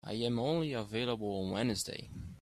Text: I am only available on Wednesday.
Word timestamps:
I 0.03 0.13
am 0.13 0.39
only 0.39 0.73
available 0.73 1.27
on 1.43 1.51
Wednesday. 1.51 2.09